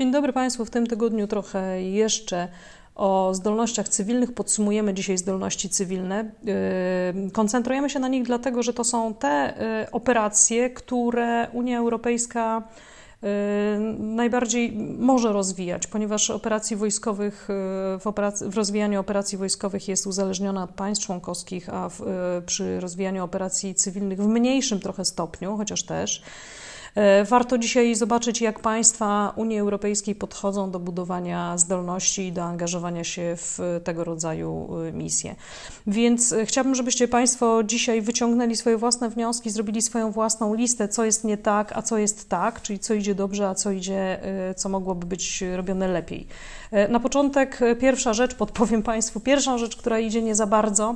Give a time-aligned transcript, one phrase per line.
[0.00, 0.64] Dzień dobry Państwu.
[0.64, 2.48] W tym tygodniu trochę jeszcze
[2.94, 4.32] o zdolnościach cywilnych.
[4.32, 6.30] Podsumujemy dzisiaj zdolności cywilne.
[7.24, 12.62] Yy, koncentrujemy się na nich dlatego, że to są te yy, operacje, które Unia Europejska
[13.22, 13.28] yy,
[13.98, 17.48] najbardziej może rozwijać, ponieważ operacji wojskowych,
[17.98, 22.02] w, operac- w rozwijaniu operacji wojskowych jest uzależniona od państw członkowskich, a w,
[22.46, 26.22] przy rozwijaniu operacji cywilnych w mniejszym trochę stopniu, chociaż też.
[26.94, 33.04] E, warto dzisiaj zobaczyć, jak państwa Unii Europejskiej podchodzą do budowania zdolności i do angażowania
[33.04, 35.34] się w tego rodzaju e, misje.
[35.86, 41.04] Więc e, chciałabym, żebyście Państwo dzisiaj wyciągnęli swoje własne wnioski, zrobili swoją własną listę, co
[41.04, 44.20] jest nie tak, a co jest tak, czyli co idzie dobrze, a co idzie,
[44.56, 46.26] co mogłoby być robione lepiej.
[46.88, 50.94] Na początek pierwsza rzecz, podpowiem Państwu, pierwsza rzecz, która idzie nie za bardzo,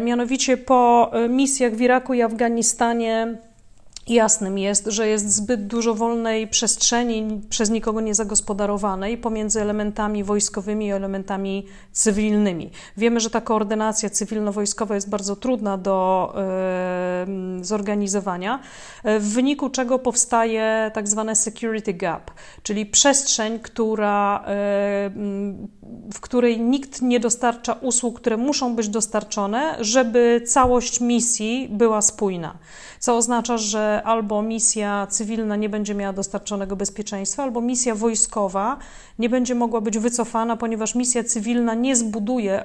[0.00, 3.38] mianowicie po misjach w Iraku i Afganistanie
[4.08, 10.90] Jasnym jest, że jest zbyt dużo wolnej przestrzeni przez nikogo niezagospodarowanej pomiędzy elementami wojskowymi i
[10.90, 12.70] elementami cywilnymi.
[12.96, 16.34] Wiemy, że ta koordynacja cywilno-wojskowa jest bardzo trudna do
[17.60, 18.60] y, zorganizowania,
[19.04, 22.30] w wyniku czego powstaje tak zwane security gap,
[22.62, 24.44] czyli przestrzeń, która, y,
[26.14, 32.58] w której nikt nie dostarcza usług, które muszą być dostarczone, żeby całość misji była spójna
[32.98, 38.78] co oznacza, że albo misja cywilna nie będzie miała dostarczonego bezpieczeństwa, albo misja wojskowa
[39.18, 42.64] nie będzie mogła być wycofana, ponieważ misja cywilna nie zbuduje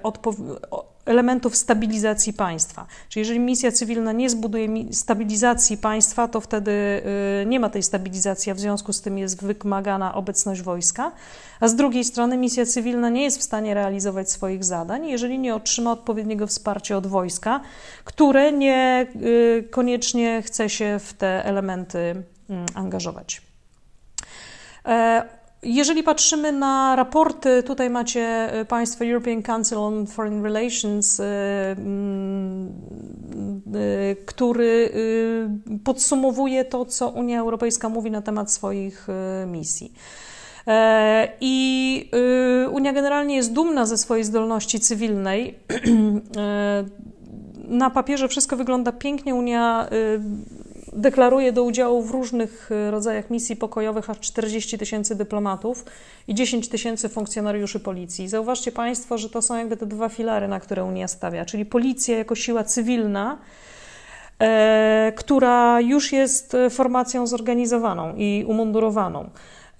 [1.05, 2.85] elementów stabilizacji państwa.
[3.09, 6.71] Czyli jeżeli misja cywilna nie zbuduje stabilizacji państwa, to wtedy
[7.41, 11.11] y, nie ma tej stabilizacji, a w związku z tym jest wymagana obecność wojska.
[11.59, 15.55] A z drugiej strony misja cywilna nie jest w stanie realizować swoich zadań, jeżeli nie
[15.55, 17.61] otrzyma odpowiedniego wsparcia od wojska,
[18.03, 23.41] które nie y, koniecznie chce się w te elementy mm, angażować.
[25.63, 31.23] E, jeżeli patrzymy na raporty, tutaj macie e, Państwo European Council on Foreign Relations, e,
[31.77, 32.71] mm,
[33.75, 34.91] e, który
[35.83, 39.07] podsumowuje to, co Unia Europejska mówi na temat swoich
[39.47, 39.93] misji.
[41.41, 42.11] I
[42.71, 45.59] Unia generalnie jest dumna ze swojej zdolności cywilnej.
[47.67, 49.35] Na papierze wszystko wygląda pięknie.
[49.35, 49.89] Unia
[50.93, 55.85] deklaruje do udziału w różnych e, rodzajach misji pokojowych aż 40 tysięcy dyplomatów
[56.27, 58.27] i 10 tysięcy funkcjonariuszy policji.
[58.27, 62.17] Zauważcie Państwo, że to są jakby te dwa filary, na które Unia stawia, czyli policja
[62.17, 63.37] jako siła cywilna,
[64.39, 69.29] e, która już jest formacją zorganizowaną i umundurowaną.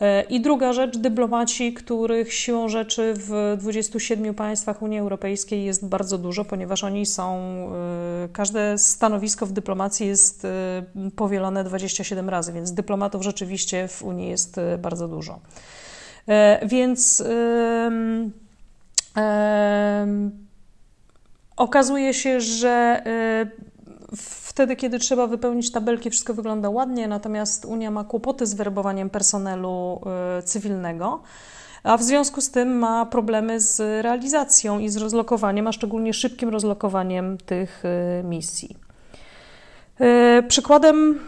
[0.01, 6.17] E, I druga rzecz, dyplomaci, których siłą rzeczy w 27 państwach Unii Europejskiej jest bardzo
[6.17, 7.37] dużo, ponieważ oni są,
[8.25, 10.83] e, każde stanowisko w dyplomacji jest e,
[11.15, 15.39] powielone 27 razy, więc dyplomatów rzeczywiście w Unii jest bardzo dużo.
[16.65, 17.23] Więc
[21.57, 23.03] okazuje się, że
[24.17, 30.01] wtedy, kiedy trzeba wypełnić tabelki, wszystko wygląda ładnie, natomiast Unia ma kłopoty z werbowaniem personelu
[30.39, 31.21] y, cywilnego
[31.83, 36.49] a w związku z tym ma problemy z realizacją i z rozlokowaniem, a szczególnie szybkim
[36.49, 37.83] rozlokowaniem tych
[38.19, 38.77] y, misji.
[40.01, 41.19] Y, przykładem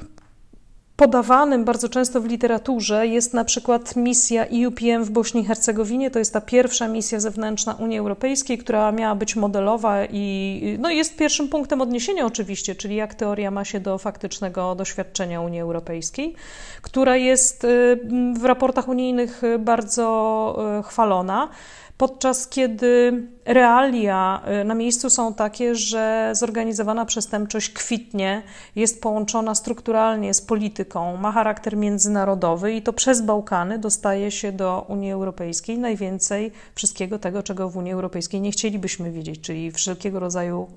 [0.96, 6.12] podawanym bardzo często w literaturze jest na przykład misja EUPM w Bośni i Hercegowinie.
[6.12, 11.18] To jest ta pierwsza misja zewnętrzna Unii Europejskiej, która miała być modelowa i no, jest
[11.18, 16.36] pierwszym punktem odniesienia oczywiście, czyli jak teoria ma się do faktycznego doświadczenia Unii Europejskiej,
[16.82, 18.00] która jest y,
[18.40, 21.50] w raportach unijnych bardzo y, chwalona
[21.98, 28.44] podczas kiedy realia y, na miejscu są takie, że zorganizowana przestępczość kwitnie,
[28.76, 34.86] jest połączona strukturalnie z polityką, ma charakter międzynarodowy i to przez Bałkany dostaje się do
[34.88, 40.68] Unii Europejskiej najwięcej wszystkiego tego, czego w Unii Europejskiej nie chcielibyśmy widzieć, czyli wszelkiego rodzaju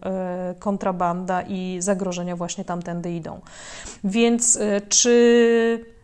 [0.52, 3.40] y, kontrabanda i zagrożenia właśnie tamtędy idą.
[4.04, 5.95] Więc y, czy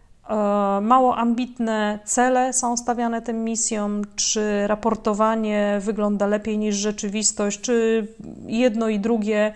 [0.83, 8.07] mało ambitne cele są stawiane tym misjom, czy raportowanie wygląda lepiej niż rzeczywistość, czy
[8.47, 9.53] jedno i drugie.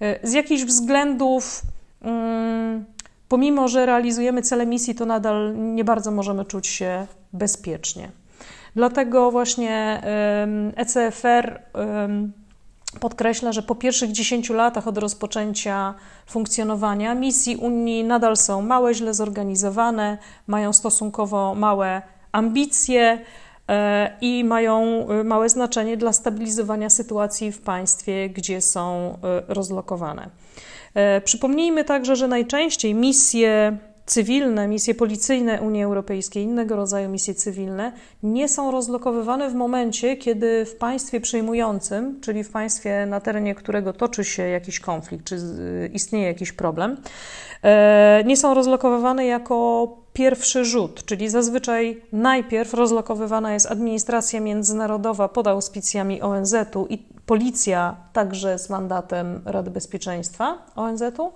[0.00, 1.62] E, z jakichś względów,
[2.02, 2.84] mm,
[3.28, 8.10] pomimo że realizujemy cele misji, to nadal nie bardzo możemy czuć się bezpiecznie.
[8.76, 10.02] Dlatego właśnie
[10.76, 11.60] ECFR
[13.00, 15.94] podkreśla, że po pierwszych 10 latach od rozpoczęcia
[16.26, 22.02] funkcjonowania misji Unii nadal są małe, źle zorganizowane, mają stosunkowo małe
[22.32, 23.18] ambicje
[23.68, 30.30] e, i mają e, małe znaczenie dla stabilizowania sytuacji w państwie, gdzie są e, rozlokowane.
[31.24, 33.78] Przypomnijmy także, że najczęściej misje
[34.12, 37.92] cywilne, misje policyjne Unii Europejskiej, innego rodzaju misje cywilne,
[38.22, 43.92] nie są rozlokowywane w momencie, kiedy w państwie przejmującym, czyli w państwie, na terenie którego
[43.92, 45.36] toczy się jakiś konflikt, czy
[45.92, 46.96] istnieje jakiś problem,
[47.62, 55.46] e, nie są rozlokowywane jako pierwszy rzut, czyli zazwyczaj najpierw rozlokowywana jest administracja międzynarodowa pod
[55.46, 61.32] auspicjami ONZ-u i policja także z mandatem Rady Bezpieczeństwa ONZ-u.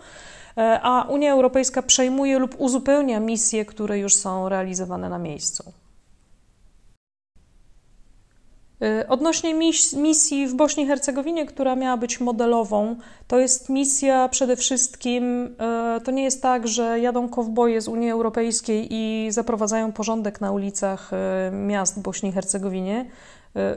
[0.56, 5.72] E, a Unia Europejska przejmuje lub uzupełnia misje, które już są realizowane na miejscu.
[8.82, 9.54] E, odnośnie
[9.96, 16.00] misji w Bośni i Hercegowinie, która miała być modelową, to jest misja przede wszystkim, e,
[16.04, 21.10] to nie jest tak, że jadą kowboje z Unii Europejskiej i zaprowadzają porządek na ulicach
[21.52, 23.06] miast w Bośni i Hercegowinie.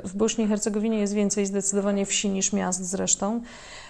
[0.03, 3.41] W Bośni i Hercegowinie jest więcej zdecydowanie wsi niż miast zresztą.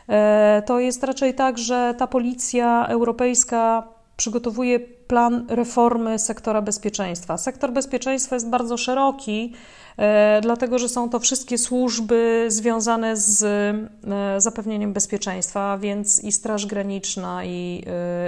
[0.09, 7.37] E, to jest raczej tak, że ta policja europejska przygotowuje plan reformy sektora bezpieczeństwa.
[7.37, 9.53] Sektor bezpieczeństwa jest bardzo szeroki,
[9.97, 16.65] e, dlatego że są to wszystkie służby związane z e, zapewnieniem bezpieczeństwa, więc i Straż
[16.65, 17.83] Graniczna, i,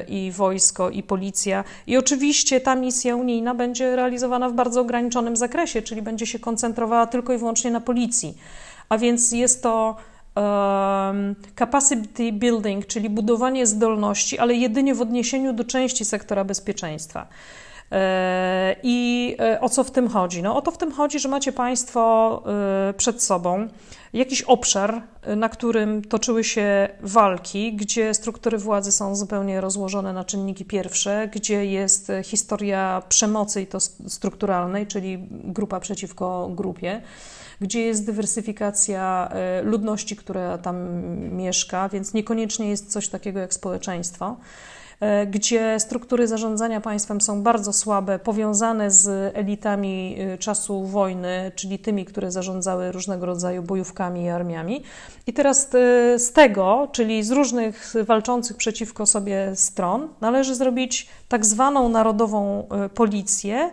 [0.07, 1.63] i wojsko, i policja.
[1.87, 7.07] I oczywiście ta misja unijna będzie realizowana w bardzo ograniczonym zakresie, czyli będzie się koncentrowała
[7.07, 8.37] tylko i wyłącznie na policji.
[8.89, 9.95] A więc jest to
[11.55, 17.27] capacity building, czyli budowanie zdolności, ale jedynie w odniesieniu do części sektora bezpieczeństwa.
[17.91, 20.43] E, I e, o co w tym chodzi?
[20.43, 22.43] No, o to w tym chodzi, że macie Państwo
[22.89, 23.67] e, przed sobą
[24.13, 25.01] jakiś obszar,
[25.35, 31.65] na którym toczyły się walki, gdzie struktury władzy są zupełnie rozłożone na czynniki pierwsze, gdzie
[31.65, 37.01] jest historia przemocy i to strukturalnej, czyli grupa przeciwko grupie
[37.61, 44.37] gdzie jest dywersyfikacja e, ludności, która tam mieszka, więc niekoniecznie jest coś takiego jak społeczeństwo
[44.99, 51.79] e, gdzie struktury zarządzania państwem są bardzo słabe, powiązane z elitami e, czasu wojny, czyli
[51.79, 54.83] tymi, które zarządzały różnego rodzaju bojówkami i armiami.
[55.27, 55.69] I teraz
[56.17, 63.71] z tego, czyli z różnych walczących przeciwko sobie stron, należy zrobić tak zwaną narodową policję,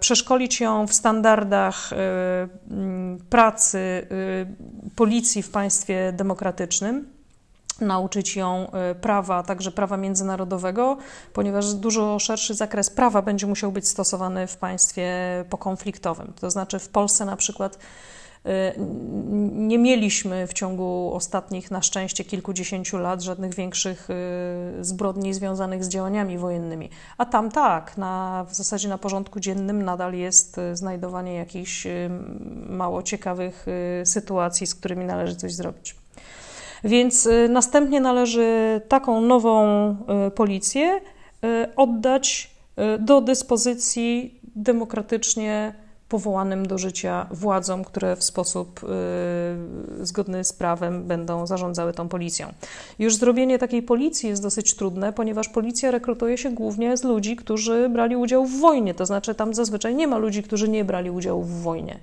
[0.00, 1.96] przeszkolić ją w standardach e,
[3.30, 7.16] pracy e, policji w państwie demokratycznym
[7.80, 8.70] nauczyć ją
[9.00, 10.96] prawa, także prawa międzynarodowego,
[11.32, 15.14] ponieważ dużo szerszy zakres prawa będzie musiał być stosowany w państwie
[15.50, 16.32] pokonfliktowym.
[16.40, 17.78] To znaczy w Polsce na przykład
[19.52, 25.88] nie mieliśmy w ciągu ostatnich, na szczęście, kilkudziesięciu lat żadnych większych y, zbrodni związanych z
[25.88, 26.90] działaniami wojennymi.
[27.18, 31.86] A tam tak, na, w zasadzie na porządku dziennym nadal jest y, znajdowanie jakichś
[32.68, 33.66] mało ciekawych
[34.04, 35.96] sytuacji, z którymi należy coś zrobić.
[36.84, 39.96] Więc następnie należy taką nową
[40.34, 41.00] policję
[41.76, 42.50] oddać
[42.98, 45.74] do dyspozycji demokratycznie
[46.08, 48.80] powołanym do życia władzom, które w sposób
[50.00, 52.52] y, zgodny z prawem będą zarządzały tą policją.
[52.98, 57.88] Już zrobienie takiej policji jest dosyć trudne, ponieważ policja rekrutuje się głównie z ludzi, którzy
[57.88, 61.42] brali udział w wojnie, to znaczy tam zazwyczaj nie ma ludzi, którzy nie brali udziału
[61.42, 61.98] w wojnie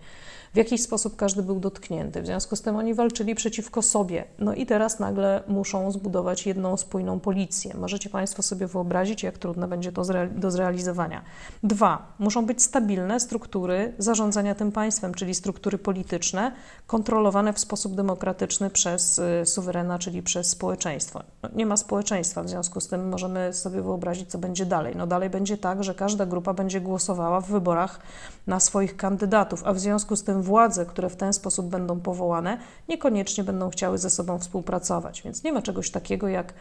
[0.53, 2.21] w jakiś sposób każdy był dotknięty.
[2.21, 4.23] W związku z tym oni walczyli przeciwko sobie.
[4.39, 7.73] No i teraz nagle muszą zbudować jedną spójną policję.
[7.77, 10.03] Możecie Państwo sobie wyobrazić, jak trudne będzie to
[10.35, 11.21] do zrealizowania.
[11.63, 16.51] Dwa, muszą być stabilne struktury zarządzania tym państwem, czyli struktury polityczne,
[16.87, 21.23] kontrolowane w sposób demokratyczny przez y, suwerena, czyli przez społeczeństwo.
[21.43, 24.95] No, nie ma społeczeństwa, w związku z tym możemy sobie wyobrazić, co będzie dalej.
[24.95, 27.99] No dalej będzie tak, że każda grupa będzie głosowała w wyborach
[28.47, 32.57] na swoich kandydatów, a w związku z tym władze, które w ten sposób będą powołane,
[32.89, 35.21] niekoniecznie będą chciały ze sobą współpracować.
[35.21, 36.53] Więc nie ma czegoś takiego jak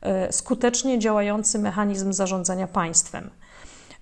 [0.00, 3.30] e, skutecznie działający mechanizm zarządzania państwem.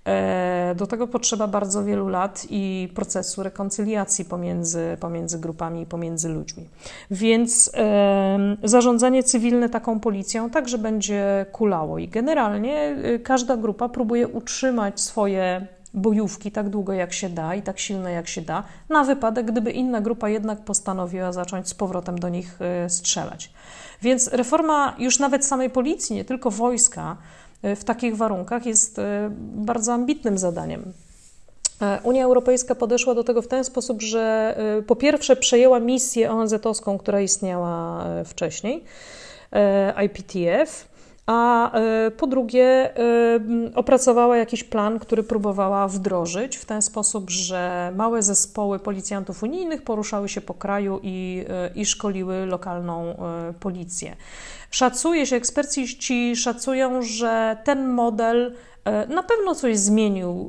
[0.07, 6.29] E, do tego potrzeba bardzo wielu lat i procesu rekoncyliacji pomiędzy, pomiędzy grupami i pomiędzy
[6.29, 6.69] ludźmi.
[7.11, 14.27] Więc e, zarządzanie cywilne taką policją także będzie kulało i generalnie e, każda grupa próbuje
[14.27, 19.03] utrzymać swoje bojówki tak długo jak się da i tak silne jak się da, na
[19.03, 23.51] wypadek, gdyby inna grupa jednak postanowiła zacząć z powrotem do nich y, strzelać.
[24.01, 27.17] Więc reforma już nawet samej policji, nie tylko wojska,
[27.65, 29.01] y, w takich warunkach jest y,
[29.55, 30.93] bardzo ambitnym zadaniem.
[31.81, 34.55] E, Unia Europejska podeszła do tego w ten sposób, że
[34.87, 38.83] po pierwsze przejęła misję ONZ-owską, która istniała wcześniej,
[39.51, 40.87] e, IPTF,
[41.27, 41.71] a
[42.17, 42.93] po drugie
[43.75, 50.29] opracowała jakiś plan, który próbowała wdrożyć w ten sposób, że małe zespoły policjantów unijnych poruszały
[50.29, 53.17] się po kraju i, i szkoliły lokalną
[53.59, 54.15] policję.
[54.71, 58.55] Szacuje się, eksperci szacują, że ten model
[58.85, 60.47] e, na pewno coś zmienił e,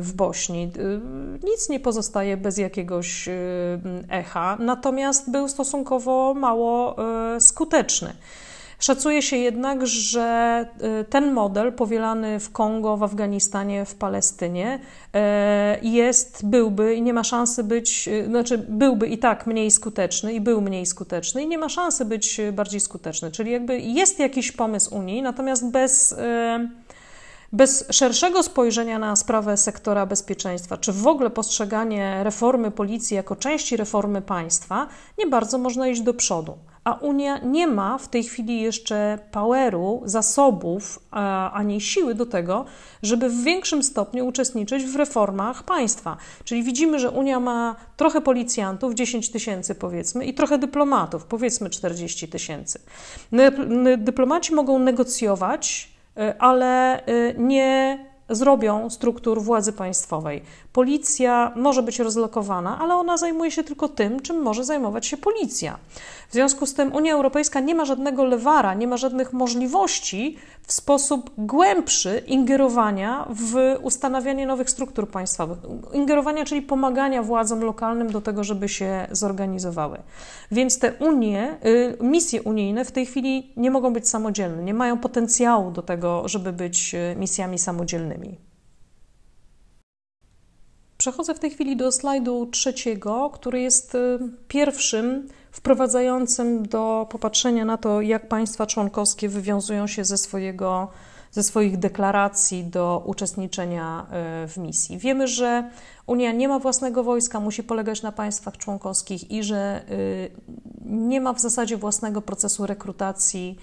[0.00, 0.62] w Bośni.
[0.62, 3.28] E, nic nie pozostaje bez jakiegoś
[4.08, 6.96] echa, natomiast był stosunkowo mało
[7.38, 8.12] skuteczny.
[8.78, 10.66] Szacuje się jednak, że
[11.00, 15.18] y, ten model powielany w Kongo, w Afganistanie, w Palestynie y,
[15.82, 20.40] jest, byłby i nie ma szansy być, y, znaczy byłby i tak mniej skuteczny i
[20.40, 23.30] był mniej skuteczny i nie ma szansy być bardziej skuteczny.
[23.30, 26.14] Czyli jakby jest jakiś pomysł Unii, natomiast bez
[27.52, 33.76] bez szerszego spojrzenia na sprawę sektora bezpieczeństwa, czy w ogóle postrzeganie reformy policji jako części
[33.76, 38.60] reformy państwa, nie bardzo można iść do przodu a Unia nie ma w tej chwili
[38.60, 41.00] jeszcze poweru, zasobów
[41.52, 42.64] ani siły do tego,
[43.02, 46.16] żeby w większym stopniu uczestniczyć w reformach państwa.
[46.44, 52.28] Czyli widzimy, że Unia ma trochę policjantów, 10 tysięcy powiedzmy, i trochę dyplomatów, powiedzmy 40
[52.28, 52.80] tysięcy.
[53.98, 55.88] Dyplomaci mogą negocjować,
[56.18, 60.42] y, ale y, nie zrobią struktur władzy państwowej.
[60.72, 65.78] Policja może być rozlokowana, ale ona zajmuje się tylko tym, czym może zajmować się policja.
[66.28, 70.72] W związku z tym Unia Europejska nie ma żadnego lewara, nie ma żadnych możliwości w
[70.72, 75.58] sposób głębszy ingerowania w ustanawianie nowych struktur państwowych.
[75.92, 79.98] Ingerowania, czyli pomagania władzom lokalnym do tego, żeby się zorganizowały.
[80.50, 84.98] Więc te unie, y, misje unijne w tej chwili nie mogą być samodzielne, nie mają
[84.98, 88.15] potencjału do tego, żeby być y, misjami samodzielnymi.
[90.98, 94.18] Przechodzę w tej chwili do slajdu trzeciego, który jest y,
[94.48, 100.88] pierwszym wprowadzającym do popatrzenia na to, jak państwa członkowskie wywiązują się ze, swojego,
[101.30, 104.06] ze swoich deklaracji do uczestniczenia
[104.44, 104.98] y, w misji.
[104.98, 105.70] Wiemy, że
[106.06, 110.30] Unia nie ma własnego wojska, musi polegać na państwach członkowskich i że y,
[110.84, 113.58] nie ma w zasadzie własnego procesu rekrutacji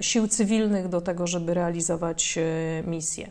[0.00, 2.38] sił cywilnych do tego, żeby realizować
[2.86, 3.30] misje.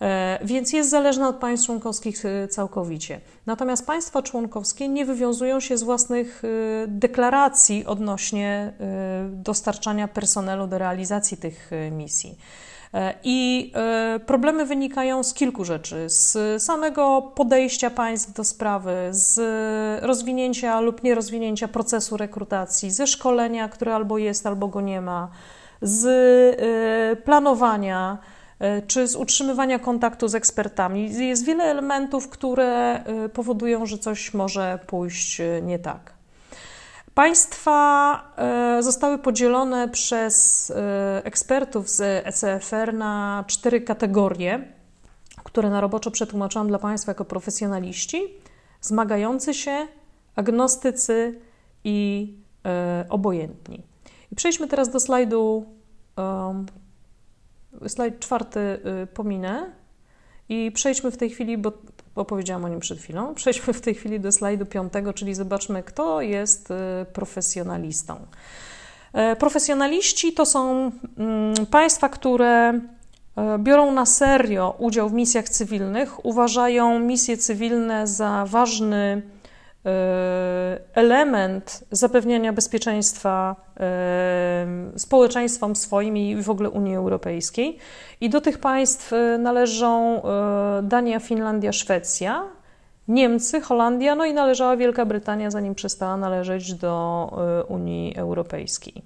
[0.00, 3.20] E, więc jest zależna od państw członkowskich e, całkowicie.
[3.46, 6.48] Natomiast państwa członkowskie nie wywiązują się z własnych e,
[6.88, 8.72] deklaracji odnośnie
[9.28, 12.38] dostarczania personelu do realizacji tych misji.
[13.24, 13.72] I
[14.26, 19.40] problemy wynikają z kilku rzeczy: z samego podejścia państw do sprawy, z
[20.04, 25.30] rozwinięcia lub nierozwinięcia procesu rekrutacji, ze szkolenia, które albo jest, albo go nie ma,
[25.82, 26.06] z
[27.24, 28.18] planowania.
[28.60, 31.26] E, czy z utrzymywania kontaktu z ekspertami.
[31.26, 36.12] Jest wiele elementów, które e, powodują, że coś może pójść e, nie tak.
[37.14, 38.34] Państwa
[38.80, 40.72] zostały podzielone przez
[41.24, 44.72] ekspertów z ECFR na cztery kategorie,
[45.44, 48.22] które na roboczo przetłumaczyłam dla Państwa jako profesjonaliści:
[48.80, 49.86] zmagający się,
[50.36, 51.40] agnostycy
[51.84, 52.34] i
[53.08, 53.82] obojętni.
[54.32, 55.66] I przejdźmy teraz do slajdu
[57.86, 58.80] slajd czwarty
[59.14, 59.72] pominę
[60.48, 61.72] i przejdźmy w tej chwili, bo
[62.14, 66.20] opowiedziałam o nim przed chwilą, przejdźmy w tej chwili do slajdu piątego, czyli zobaczmy, kto
[66.20, 66.74] jest y,
[67.12, 68.16] profesjonalistą.
[69.12, 72.80] E, profesjonaliści to są mm, państwa, które
[73.36, 79.39] e, biorą na serio udział w misjach cywilnych, uważają misje cywilne za ważny E,
[80.94, 87.78] element zapewniania bezpieczeństwa e, społeczeństwom swoim i w ogóle Unii Europejskiej.
[88.20, 90.22] I do tych państw e, należą
[90.82, 92.44] Dania, Finlandia, Szwecja,
[93.08, 99.02] Niemcy, Holandia, no i należała Wielka Brytania, zanim przestała należeć do Unii Europejskiej.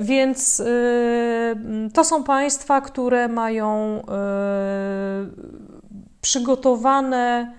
[0.00, 0.62] Więc
[1.94, 4.02] to są państwa, które mają
[6.20, 7.52] przygotowane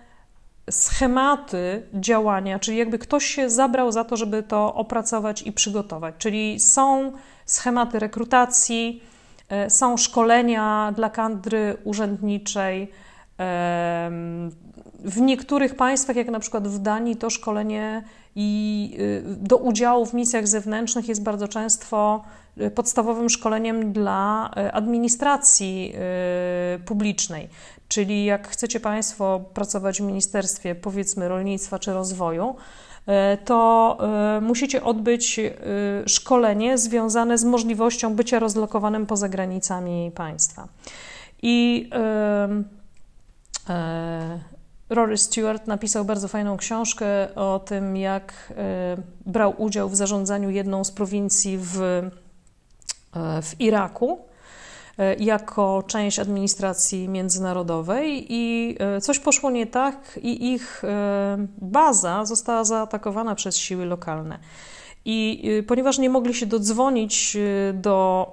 [0.72, 6.16] schematy działania, czyli jakby ktoś się zabrał za to, żeby to opracować i przygotować.
[6.18, 7.12] Czyli są
[7.46, 9.04] schematy rekrutacji,
[9.50, 12.92] e, są szkolenia dla kadry urzędniczej.
[15.00, 18.04] W niektórych państwach, jak na przykład w Danii, to szkolenie
[18.36, 22.24] i y, do udziału w misjach zewnętrznych jest bardzo często
[22.76, 25.94] podstawowym szkoleniem dla y, administracji
[26.86, 27.50] publicznej.
[27.94, 32.56] Czyli jak chcecie Państwo pracować w Ministerstwie, powiedzmy, rolnictwa czy rozwoju,
[33.06, 33.98] e, to
[34.38, 35.54] e, musicie odbyć e,
[36.06, 40.68] szkolenie związane z możliwością bycia rozlokowanym poza granicami państwa.
[41.42, 41.90] I
[44.90, 48.54] Rory Stewart napisał bardzo fajną książkę o tym, jak
[49.26, 51.80] brał udział w zarządzaniu jedną z prowincji w
[53.42, 54.20] w Iraku
[55.20, 60.82] jako część administracji międzynarodowej i coś poszło nie tak i ich
[61.58, 64.40] baza została zaatakowana przez siły lokalne.
[65.06, 67.38] I ponieważ nie mogli się dodzwonić
[67.74, 68.28] do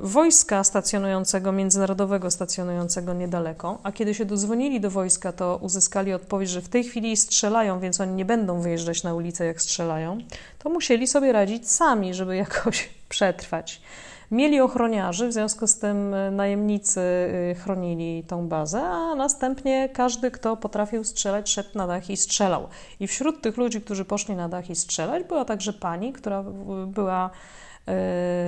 [0.00, 6.62] wojska stacjonującego, międzynarodowego stacjonującego niedaleko, a kiedy się dodzwonili do wojska, to uzyskali odpowiedź, że
[6.62, 10.18] w tej chwili strzelają, więc oni nie będą wyjeżdżać na ulicę, jak strzelają,
[10.58, 13.80] to musieli sobie radzić sami, żeby jakoś przetrwać.
[14.30, 20.30] Mieli ochroniarzy, w związku z tym e, najemnicy e, chronili tą bazę, a następnie każdy,
[20.30, 22.68] kto potrafił strzelać, szedł na dach i strzelał.
[23.00, 26.44] I wśród tych ludzi, którzy poszli na dach i strzelać, była także pani, która
[26.86, 27.30] była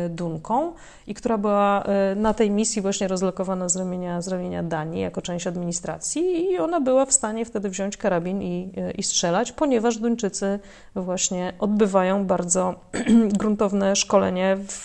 [0.08, 0.72] Dunką
[1.06, 5.22] i która była e, na tej misji właśnie rozlokowana z ramienia, z ramienia Danii jako
[5.22, 9.98] część administracji i ona była w stanie wtedy wziąć karabin i, e, i strzelać, ponieważ
[9.98, 10.58] Duńczycy
[10.94, 12.74] właśnie odbywają bardzo
[13.40, 14.84] gruntowne szkolenie w,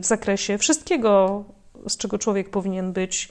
[0.00, 1.44] w zakresie wszystkiego,
[1.88, 3.28] z czego człowiek powinien być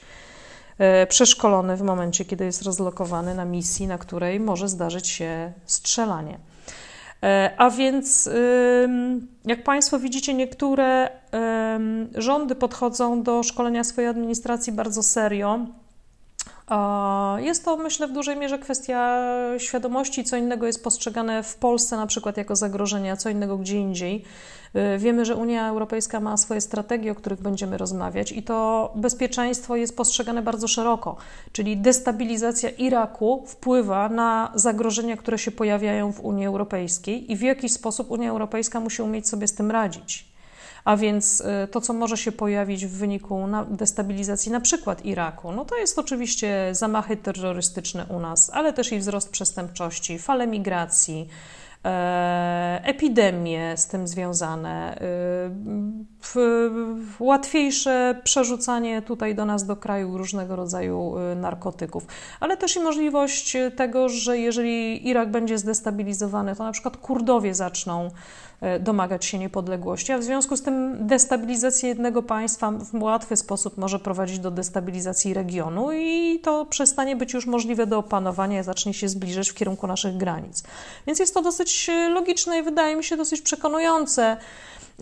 [1.08, 6.38] przeszkolony w momencie, kiedy jest rozlokowany na misji, na której może zdarzyć się strzelanie.
[7.24, 8.30] E, a więc,
[9.44, 11.08] jak Państwo widzicie, niektóre
[12.14, 15.66] rządy podchodzą do szkolenia swojej administracji bardzo serio.
[17.38, 19.20] Jest to, myślę, w dużej mierze kwestia
[19.58, 23.78] świadomości, co innego jest postrzegane w Polsce na przykład jako zagrożenie, a co innego gdzie
[23.78, 24.24] indziej.
[24.94, 29.76] Y, wiemy, że Unia Europejska ma swoje strategie, o których będziemy rozmawiać, i to bezpieczeństwo
[29.76, 31.16] jest postrzegane bardzo szeroko,
[31.52, 37.72] czyli destabilizacja Iraku wpływa na zagrożenia, które się pojawiają w Unii Europejskiej, i w jakiś
[37.72, 40.33] sposób Unia Europejska musi umieć sobie z tym radzić.
[40.84, 45.64] A więc y, to, co może się pojawić w wyniku destabilizacji na przykład Iraku, no
[45.64, 51.28] to jest oczywiście zamachy terrorystyczne u nas, ale też i wzrost przestępczości, fale migracji,
[51.84, 55.04] E, epidemie z tym związane, e,
[57.18, 62.06] łatwiejsze przerzucanie tutaj do nas, do kraju różnego rodzaju e, narkotyków,
[62.40, 68.10] ale też i możliwość tego, że jeżeli Irak będzie zdestabilizowany, to na przykład Kurdowie zaczną
[68.80, 73.98] domagać się niepodległości, a w związku z tym destabilizacja jednego państwa w łatwy sposób może
[73.98, 79.50] prowadzić do destabilizacji regionu i to przestanie być już możliwe do opanowania, zacznie się zbliżać
[79.50, 80.62] w kierunku naszych granic.
[81.06, 84.36] Więc jest to dosyć e, logiczne i wydaje mi się dosyć przekonujące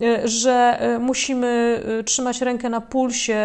[0.01, 3.43] e, że musimy trzymać rękę na pulsie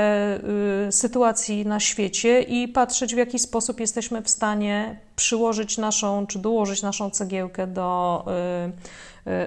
[0.91, 6.83] sytuacji na świecie i patrzeć, w jaki sposób jesteśmy w stanie przyłożyć naszą, czy dołożyć
[6.83, 8.25] naszą cegiełkę do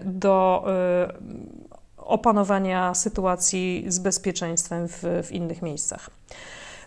[0.05, 0.65] do
[1.07, 6.09] y, opanowania sytuacji z bezpieczeństwem w, w innych miejscach.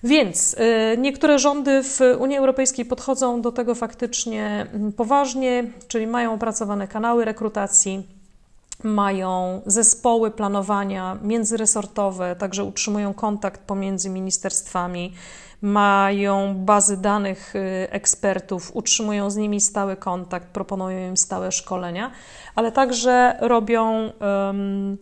[0.04, 6.35] Więc y, niektóre rządy w Unii Europejskiej podchodzą do tego faktycznie mm, poważnie, czyli mają
[6.35, 8.07] opracowane kanały rekrutacji,
[8.83, 15.14] mają zespoły planowania międzyresortowe, także utrzymują kontakt pomiędzy ministerstwami,
[15.64, 22.11] mają bazy danych y, ekspertów, utrzymują z nimi stały kontakt, proponują im stałe szkolenia,
[22.55, 24.98] ale także robią um,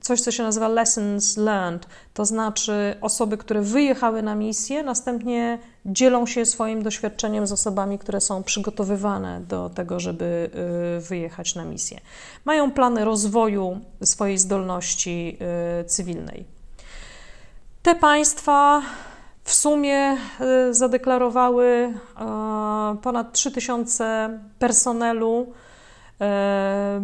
[0.00, 6.26] coś, co się nazywa lessons learned, to znaczy osoby, które wyjechały na misję, następnie dzielą
[6.26, 10.50] się swoim doświadczeniem z osobami, które są przygotowywane do tego, żeby
[10.98, 12.00] y, wyjechać na misję.
[12.44, 15.38] Mają plany rozwoju swojej zdolności
[15.86, 16.53] cywilnej.
[17.84, 18.82] Te państwa
[19.42, 20.16] w sumie e,
[20.70, 21.92] zadeklarowały e,
[23.02, 25.52] ponad 3000 personelu
[26.20, 27.00] e,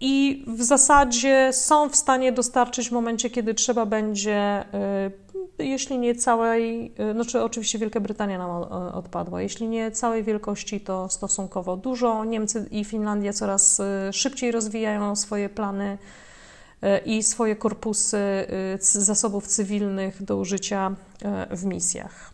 [0.00, 4.64] i w zasadzie są w stanie dostarczyć w momencie, kiedy trzeba będzie,
[5.58, 8.50] jeśli nie całej, znaczy oczywiście Wielka Brytania nam
[8.94, 12.24] odpadła, jeśli nie całej wielkości, to stosunkowo dużo.
[12.24, 13.80] Niemcy i Finlandia coraz
[14.12, 15.98] szybciej rozwijają swoje plany
[17.04, 18.46] i swoje korpusy
[18.96, 20.94] y, zasobów cywilnych do użycia
[21.52, 22.30] y, w misjach.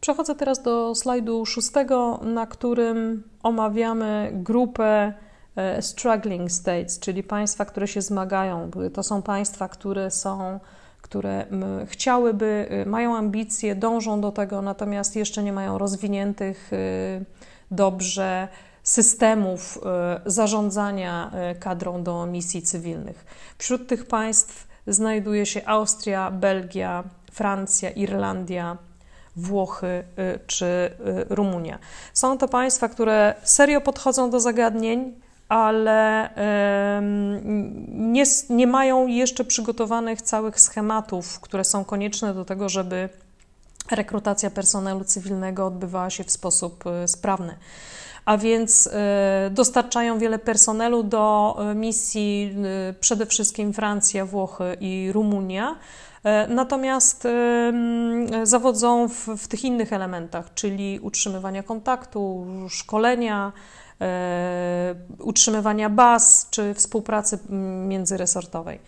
[0.00, 5.12] Przechodzę teraz do slajdu szóstego, na którym omawiamy grupę
[5.80, 8.70] struggling states, czyli państwa, które się zmagają.
[8.94, 10.60] To są państwa, które są,
[11.02, 11.46] które
[11.86, 16.70] chciałyby, mają ambicje, dążą do tego, natomiast jeszcze nie mają rozwiniętych
[17.70, 18.48] dobrze
[18.82, 23.24] systemów e, zarządzania e, kadrą do misji cywilnych.
[23.58, 28.78] Wśród tych państw znajduje się Austria, Belgia, Francja, Irlandia,
[29.36, 30.04] Włochy e,
[30.46, 30.90] czy
[31.30, 31.78] Rumunia.
[32.14, 35.12] Są to państwa, które serio podchodzą do zagadnień,
[35.48, 36.30] ale
[37.88, 43.08] nie, nie mają jeszcze przygotowanych całych schematów, które są konieczne do tego, żeby
[43.90, 47.56] rekrutacja personelu cywilnego odbywała się w sposób sprawny
[48.24, 48.90] a więc
[49.50, 52.54] dostarczają wiele personelu do misji
[53.00, 55.76] przede wszystkim Francja, Włochy i Rumunia.
[56.48, 57.28] Natomiast
[58.42, 63.52] zawodzą w, w tych innych elementach, czyli utrzymywania kontaktu, szkolenia,
[65.18, 67.38] utrzymywania baz czy współpracy
[67.88, 68.78] międzyresortowej.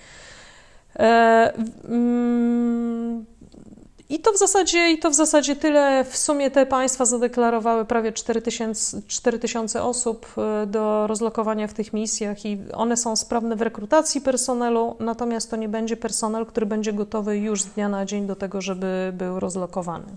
[4.14, 6.04] E, I to w zasadzie, i to w zasadzie tyle.
[6.04, 12.44] W sumie te państwa zadeklarowały prawie 4000, 4000 osób e, do rozlokowania w tych misjach
[12.44, 17.38] i one są sprawne w rekrutacji personelu, natomiast to nie będzie personel, który będzie gotowy
[17.38, 20.16] już z dnia na dzień do tego, żeby był rozlokowany.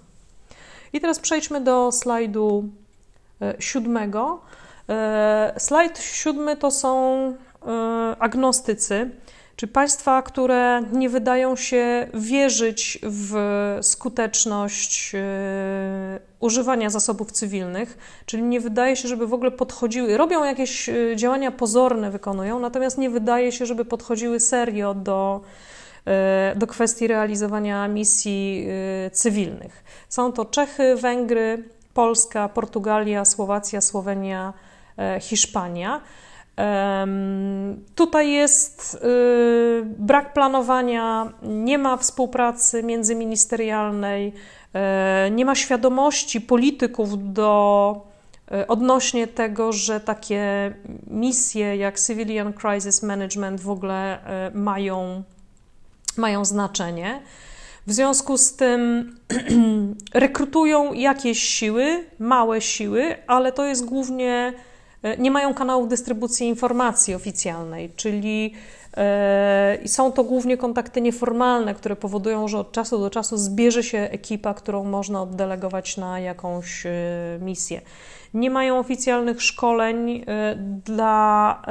[0.93, 2.63] I teraz przejdźmy do slajdu
[3.59, 4.39] siódmego.
[4.89, 9.11] E, slajd siódmy to są e, agnostycy,
[9.57, 13.35] czy państwa, które nie wydają się wierzyć w
[13.81, 15.19] skuteczność e,
[16.39, 22.11] używania zasobów cywilnych, czyli nie wydaje się, żeby w ogóle podchodziły, robią jakieś działania pozorne,
[22.11, 25.41] wykonują, natomiast nie wydaje się, żeby podchodziły serio do,
[26.55, 28.67] do kwestii realizowania misji
[29.11, 29.83] cywilnych.
[30.09, 34.53] Są to Czechy, Węgry, Polska, Portugalia, Słowacja, Słowenia,
[34.97, 36.01] E, Hiszpania.
[37.95, 44.33] Tutaj jest y, brak planowania, nie ma współpracy międzyministerialnej,
[44.73, 48.01] e, nie ma świadomości polityków do
[48.51, 50.73] e, odnośnie tego, że takie
[51.07, 54.19] misje jak Civilian Crisis Management w ogóle
[54.53, 55.23] mają,
[56.17, 57.21] mają znaczenie.
[57.87, 59.15] W związku z tym
[60.13, 64.53] rekrutują jakieś siły, małe siły, ale to jest głównie
[65.17, 68.53] nie mają kanału dystrybucji informacji oficjalnej, czyli
[68.97, 73.97] e, są to głównie kontakty nieformalne, które powodują, że od czasu do czasu zbierze się
[73.97, 76.91] ekipa, którą można oddelegować na jakąś e,
[77.41, 77.81] misję.
[78.33, 80.25] Nie mają oficjalnych szkoleń
[80.85, 81.61] dla,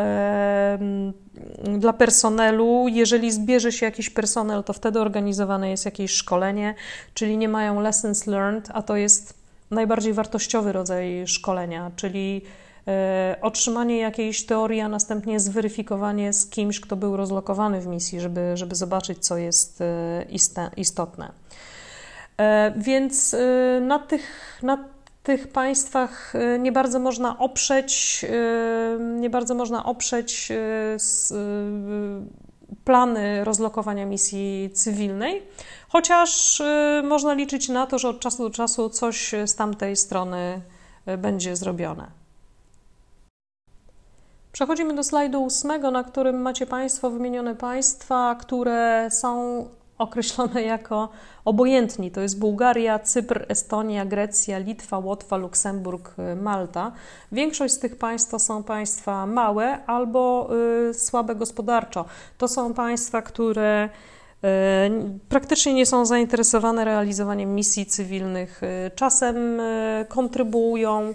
[1.79, 2.87] dla personelu.
[2.89, 6.75] Jeżeli zbierze się jakiś personel, to wtedy organizowane jest jakieś szkolenie,
[7.15, 9.35] czyli nie mają lessons learned, a to jest
[9.71, 12.66] najbardziej wartościowy rodzaj szkolenia, czyli E,
[13.41, 18.75] otrzymanie jakiejś teorii, a następnie zweryfikowanie z kimś, kto był rozlokowany w misji, żeby, żeby
[18.75, 20.27] zobaczyć, co jest e,
[20.77, 21.33] istotne.
[22.37, 23.37] E, więc
[23.81, 24.85] na tych, na
[25.23, 28.25] tych państwach nie bardzo można oprzeć,
[28.99, 30.53] nie bardzo można oprzeć
[32.85, 35.43] plany rozlokowania misji cywilnej,
[35.89, 36.63] chociaż
[37.05, 40.61] można liczyć na to, że od czasu do czasu coś z tamtej strony
[41.19, 42.26] będzie zrobione.
[44.57, 49.65] Przechodzimy do slajdu ósmego, na którym macie Państwo wymienione państwa, które są
[49.99, 51.09] określone jako
[51.45, 52.11] obojętni.
[52.11, 56.93] To jest Bułgaria, Cypr, Estonia, Grecja, Litwa, Łotwa, Luksemburg, Malta.
[57.33, 60.51] Większość z tych państw to są państwa małe albo
[60.91, 62.05] y, słabe gospodarczo.
[62.39, 64.49] To są państwa, które y,
[65.29, 68.63] praktycznie nie są zainteresowane realizowaniem misji cywilnych.
[68.63, 71.15] Y, czasem y, kontrybuują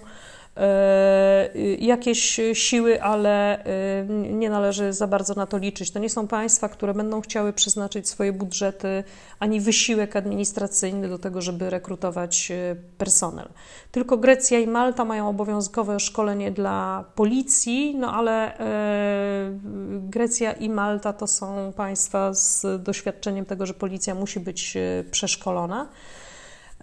[1.78, 5.90] jakieś siły, ale e, nie należy za bardzo na to liczyć.
[5.90, 9.04] To nie są państwa, które będą chciały przeznaczyć swoje budżety
[9.38, 13.48] ani wysiłek administracyjny do tego, żeby rekrutować e, personel.
[13.90, 18.52] Tylko Grecja i Malta mają obowiązkowe szkolenie dla policji, no ale
[20.00, 24.74] Grecja i Malta to są państwa z doświadczeniem tego, że policja musi być
[25.10, 25.88] przeszkolona.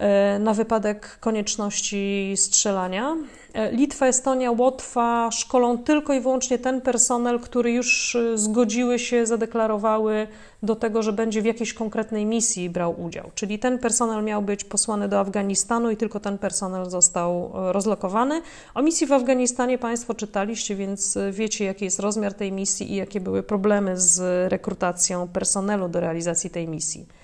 [0.00, 3.16] E, na wypadek konieczności strzelania.
[3.54, 9.26] E, Litwa, Estonia, Łotwa szkolą tylko i wyłącznie ten personel, który już e, zgodziły się,
[9.26, 10.26] zadeklarowały
[10.62, 13.30] do tego, że będzie w jakiejś konkretnej misji brał udział.
[13.34, 18.42] Czyli ten personel miał być posłany do Afganistanu i tylko ten personel został rozlokowany.
[18.74, 23.20] O misji w Afganistanie Państwo czytaliście, więc wiecie, jaki jest rozmiar tej misji i jakie
[23.20, 24.20] były problemy z
[24.52, 27.19] rekrutacją personelu do realizacji tej misji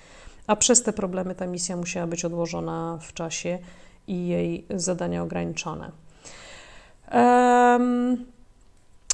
[0.47, 3.59] a przez te problemy ta misja musiała być odłożona w czasie
[4.07, 5.91] i jej zadania ograniczone.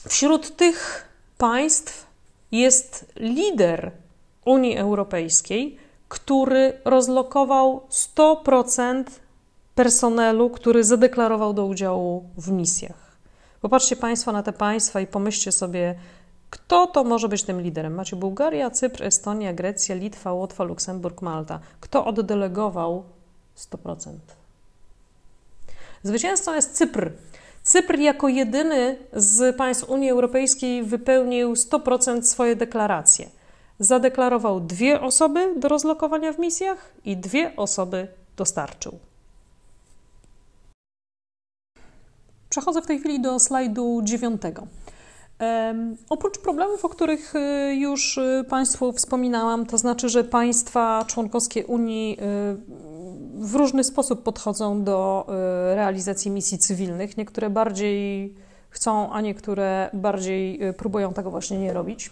[0.07, 2.07] Wśród tych państw
[2.51, 3.91] jest lider
[4.45, 9.03] Unii Europejskiej, który rozlokował 100%
[9.75, 13.17] personelu, który zadeklarował do udziału w misjach.
[13.61, 15.95] Popatrzcie Państwo na te państwa i pomyślcie sobie,
[16.53, 17.93] kto to może być tym liderem?
[17.93, 21.59] Macie Bułgaria, Cypr, Estonia, Grecja, Litwa, Łotwa, Luksemburg, Malta.
[21.79, 23.03] Kto oddelegował
[23.57, 24.13] 100%?
[26.03, 27.11] Zwycięzcą jest Cypr.
[27.63, 33.29] Cypr jako jedyny z państw Unii Europejskiej wypełnił 100% swoje deklaracje.
[33.79, 38.99] Zadeklarował dwie osoby do rozlokowania w misjach i dwie osoby dostarczył.
[42.49, 44.67] Przechodzę w tej chwili do slajdu dziewiątego.
[46.09, 52.17] Oprócz problemów, o których y, już y, Państwu wspominałam, to znaczy, że państwa członkowskie Unii
[52.19, 52.23] y,
[53.45, 55.25] w różny sposób podchodzą do
[55.75, 57.17] realizacji misji cywilnych.
[57.17, 58.33] Niektóre bardziej
[58.69, 62.09] chcą, a niektóre bardziej próbują tego właśnie nie robić.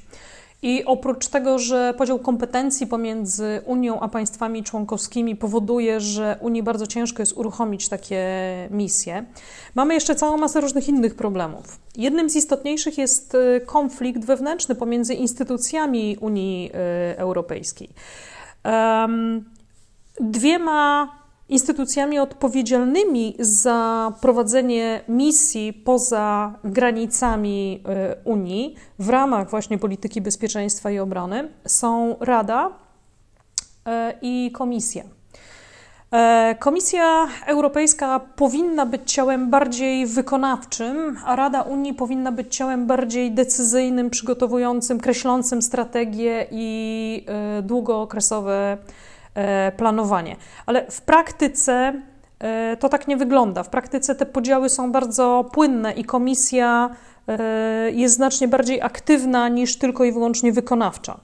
[0.61, 6.87] I oprócz tego, że podział kompetencji pomiędzy Unią a państwami członkowskimi powoduje, że Unii bardzo
[6.87, 8.23] ciężko jest uruchomić takie
[8.71, 9.25] misje,
[9.75, 11.79] mamy jeszcze całą masę różnych innych problemów.
[11.97, 16.71] Jednym z istotniejszych jest y, konflikt wewnętrzny pomiędzy instytucjami Unii
[17.13, 17.89] y, Europejskiej.
[20.19, 21.20] Dwiema
[21.51, 30.99] instytucjami odpowiedzialnymi za prowadzenie misji poza granicami e, Unii w ramach właśnie polityki bezpieczeństwa i
[30.99, 32.69] obrony są Rada
[33.85, 35.03] e, i Komisja.
[36.11, 43.31] E, Komisja Europejska powinna być ciałem bardziej wykonawczym, a Rada Unii powinna być ciałem bardziej
[43.31, 47.25] decyzyjnym, przygotowującym, kreślącym strategie i
[47.63, 48.77] długookresowe
[49.77, 50.35] planowanie.
[50.65, 51.93] Ale w praktyce
[52.39, 53.63] e, to tak nie wygląda.
[53.63, 56.89] W praktyce te podziały są bardzo płynne i komisja
[57.27, 61.19] e, jest znacznie bardziej aktywna niż tylko i wyłącznie wykonawcza.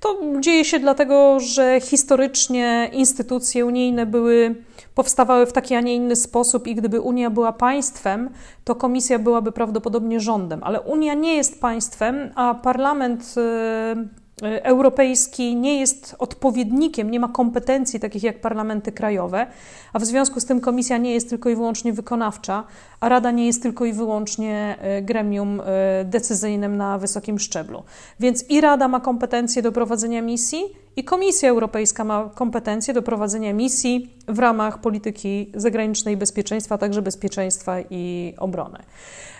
[0.00, 4.54] To dzieje się dlatego, że historycznie instytucje unijne były,
[4.94, 8.30] powstawały w taki, a nie inny sposób i gdyby Unia była państwem,
[8.64, 10.60] to komisja byłaby prawdopodobnie rządem.
[10.62, 18.00] Ale Unia nie jest państwem, a parlament Y, europejski nie jest odpowiednikiem, nie ma kompetencji
[18.00, 19.46] takich jak parlamenty krajowe,
[19.92, 22.64] a w związku z tym komisja nie jest tylko i wyłącznie wykonawcza,
[23.00, 25.64] a Rada nie jest tylko i wyłącznie y, gremium y,
[26.04, 27.82] decyzyjnym na wysokim szczeblu.
[28.20, 30.62] Więc i Rada ma kompetencje do prowadzenia misji,
[30.98, 37.02] i Komisja Europejska ma kompetencje do prowadzenia misji w ramach polityki zagranicznej bezpieczeństwa, a także
[37.02, 38.78] bezpieczeństwa i obrony.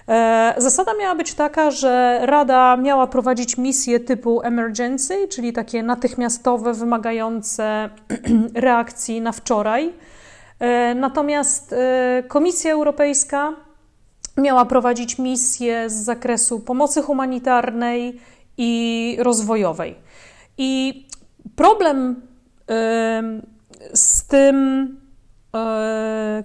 [0.08, 6.74] E, zasada miała być taka, że Rada miała prowadzić misje typu emergency, czyli takie natychmiastowe,
[6.74, 7.90] wymagające
[8.54, 9.92] reakcji na wczoraj.
[10.60, 13.52] E, natomiast e, Komisja Europejska
[14.36, 18.20] miała prowadzić misje z zakresu pomocy humanitarnej
[18.56, 19.94] i rozwojowej.
[20.58, 21.04] I
[21.56, 22.22] problem
[23.94, 24.96] z tym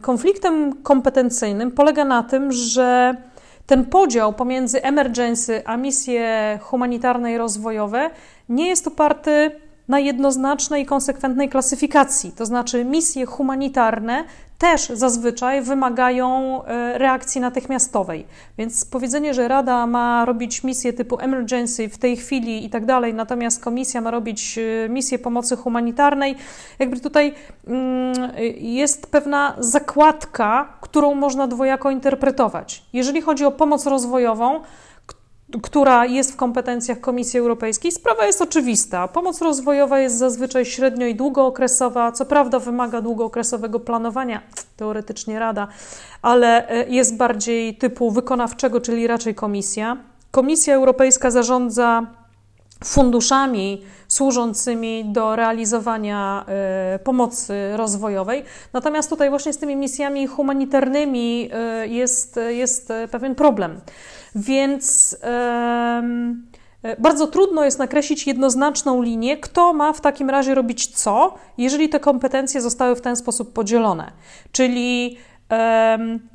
[0.02, 3.16] konfliktem kompetencyjnym polega na tym, że
[3.66, 8.10] ten podział pomiędzy emergency a misje humanitarne i rozwojowe
[8.50, 9.52] nie jest oparty
[9.88, 12.32] na jednoznacznej i konsekwentnej klasyfikacji.
[12.32, 14.24] To znaczy, misje humanitarne
[14.58, 18.26] też zazwyczaj wymagają e, reakcji natychmiastowej.
[18.58, 23.14] Więc powiedzenie, że Rada ma robić misję typu emergency w tej chwili i tak dalej,
[23.14, 26.36] natomiast Komisja ma robić e, misję pomocy humanitarnej,
[26.80, 27.34] jakby tutaj
[27.68, 28.14] mm,
[28.58, 32.84] jest pewna zakładka, którą można dwojako interpretować.
[32.94, 34.62] Jeżeli chodzi o pomoc rozwojową,
[35.62, 39.08] która jest w kompetencjach Komisji Europejskiej, sprawa jest oczywista.
[39.08, 44.42] Pomoc rozwojowa jest zazwyczaj średnio i długookresowa, co prawda wymaga długookresowego planowania,
[44.78, 45.68] teoretycznie Rada,
[46.22, 49.98] ale e, jest bardziej typu wykonawczego, czyli raczej Komisja.
[50.32, 52.08] Komisja Europejska zarządza
[52.84, 56.46] funduszami służącymi do realizowania
[56.96, 58.44] y, pomocy rozwojowej.
[58.74, 61.50] Natomiast tutaj właśnie z tymi misjami humanitarnymi
[61.84, 63.82] y, jest, jest pewien problem.
[64.36, 65.14] Więc
[66.86, 71.90] y, bardzo trudno jest nakreślić jednoznaczną linię, kto ma w takim razie robić co, jeżeli
[71.90, 74.12] te kompetencje zostały w ten sposób podzielone.
[74.52, 75.18] Czyli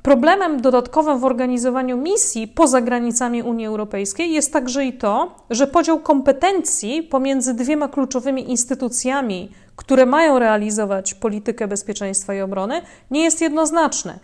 [0.02, 6.00] Problemem dodatkowym w organizowaniu misji poza granicami Unii Europejskiej jest także i to, że podział
[6.00, 14.18] kompetencji pomiędzy dwiema kluczowymi instytucjami, które mają realizować politykę bezpieczeństwa i obrony, nie jest jednoznaczny.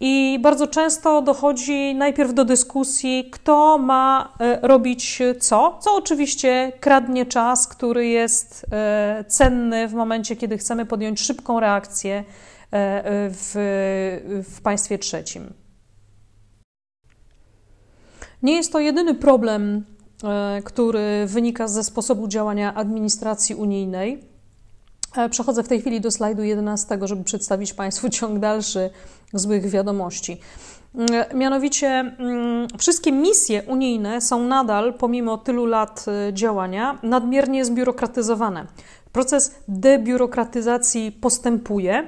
[0.00, 7.26] I bardzo często dochodzi najpierw do dyskusji, kto ma e, robić co, co oczywiście kradnie
[7.26, 12.24] czas, który jest e, cenny w momencie, kiedy chcemy podjąć szybką reakcję
[12.72, 13.52] E, w,
[14.50, 15.52] w państwie trzecim.
[18.42, 19.84] Nie jest to jedyny problem,
[20.64, 24.24] który wynika ze sposobu działania administracji unijnej.
[25.16, 28.90] E, przechodzę w tej chwili do slajdu 11, żeby przedstawić Państwu ciąg dalszy
[29.32, 30.40] złych wiadomości.
[31.34, 38.66] Mianowicie, mm, wszystkie misje unijne są nadal, pomimo tylu lat działania, nadmiernie zbiurokratyzowane.
[39.12, 42.06] Proces debiurokratyzacji postępuje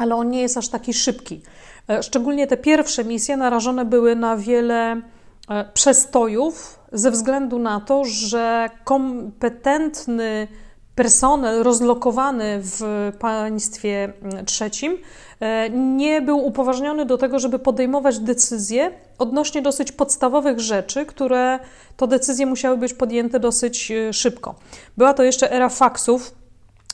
[0.00, 1.42] ale on nie jest aż taki szybki.
[1.88, 5.02] E, szczególnie te pierwsze misje narażone były na wiele
[5.48, 10.48] e, przestojów ze względu na to, że kompetentny
[10.94, 14.12] personel rozlokowany w państwie
[14.46, 14.98] trzecim
[15.40, 21.58] e, nie był upoważniony do tego, żeby podejmować decyzje odnośnie dosyć podstawowych rzeczy, które
[21.96, 24.54] to decyzje musiały być podjęte dosyć e, szybko.
[24.96, 26.34] Była to jeszcze era faksów,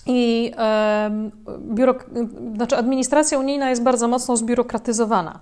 [0.07, 1.11] i e,
[1.75, 5.41] biurok- znaczy administracja unijna jest bardzo mocno zbiurokratyzowana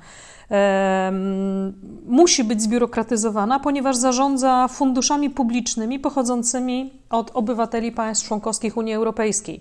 [2.07, 9.61] musi być zbiurokratyzowana, ponieważ zarządza funduszami publicznymi pochodzącymi od obywateli państw członkowskich Unii Europejskiej.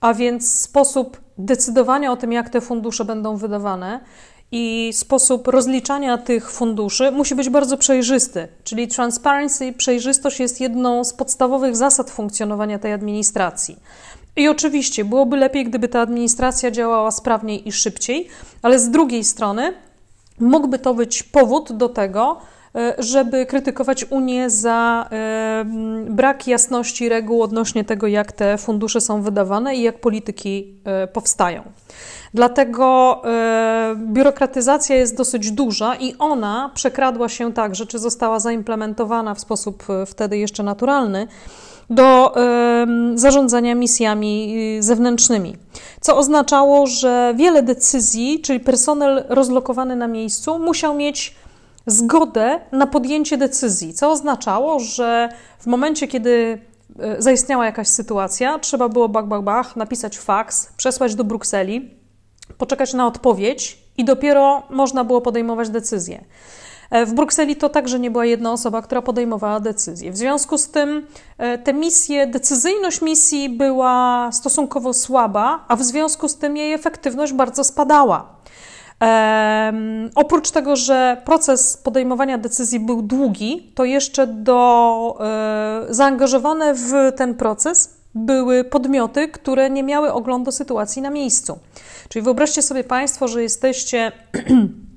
[0.00, 4.00] A więc sposób decydowania o tym, jak te fundusze będą wydawane
[4.52, 8.48] i sposób rozliczania tych funduszy musi być bardzo przejrzysty.
[8.64, 13.76] Czyli transparency, przejrzystość jest jedną z podstawowych zasad funkcjonowania tej administracji.
[14.36, 18.28] I oczywiście byłoby lepiej, gdyby ta administracja działała sprawniej i szybciej,
[18.62, 19.72] ale z drugiej strony
[20.40, 22.36] mógłby to być powód do tego,
[22.74, 25.64] e, żeby krytykować Unię za e,
[26.10, 31.62] brak jasności reguł odnośnie tego, jak te fundusze są wydawane i jak polityki e, powstają.
[32.34, 33.22] Dlatego
[33.96, 40.38] biurokratyzacja jest dosyć duża i ona przekradła się także, czy została zaimplementowana w sposób wtedy
[40.38, 41.28] jeszcze naturalny,
[41.90, 42.34] do
[43.14, 45.56] zarządzania misjami y, zewnętrznymi.
[46.00, 51.34] Co oznaczało, że wiele decyzji, czyli personel rozlokowany na miejscu, musiał mieć
[51.86, 56.58] zgodę na podjęcie decyzji, co oznaczało, że w momencie, kiedy
[56.98, 61.90] e, zaistniała jakaś sytuacja, trzeba było bach, bach, bach, napisać faks, przesłać do Brukseli,
[62.58, 66.24] poczekać na odpowiedź i dopiero można było podejmować decyzję.
[66.90, 70.12] E, w Brukseli to także nie była jedna osoba, która podejmowała decyzje.
[70.12, 71.06] W związku z tym
[71.38, 77.32] e, te misje, decyzyjność misji była stosunkowo słaba, a w związku z tym jej efektywność
[77.32, 78.40] bardzo spadała.
[79.00, 86.92] Um, oprócz tego, że proces podejmowania decyzji był długi, to jeszcze do, e, zaangażowane w
[87.16, 91.58] ten proces były podmioty, które nie miały oglądu sytuacji na miejscu.
[92.08, 94.12] Czyli wyobraźcie sobie Państwo, że jesteście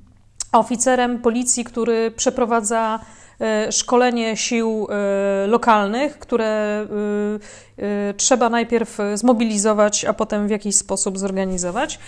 [0.58, 3.00] oficerem policji, który przeprowadza
[3.40, 6.86] e, szkolenie sił e, lokalnych, które
[7.78, 11.98] e, trzeba najpierw zmobilizować, a potem w jakiś sposób zorganizować.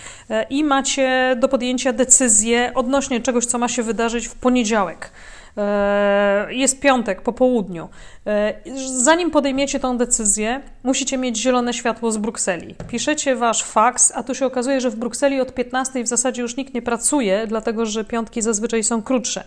[0.49, 5.11] I macie do podjęcia decyzję odnośnie czegoś, co ma się wydarzyć w poniedziałek.
[5.57, 7.89] E, jest piątek po południu.
[8.27, 8.53] E,
[8.85, 12.75] zanim podejmiecie tą decyzję, musicie mieć zielone światło z Brukseli.
[12.87, 16.57] Piszecie wasz faks, a tu się okazuje, że w Brukseli od 15 w zasadzie już
[16.57, 19.43] nikt nie pracuje, dlatego że piątki zazwyczaj są krótsze.